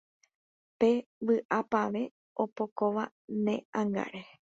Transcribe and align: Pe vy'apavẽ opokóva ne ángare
Pe 0.79 0.89
vy'apavẽ 1.25 2.03
opokóva 2.43 3.03
ne 3.45 3.55
ángare 3.81 4.21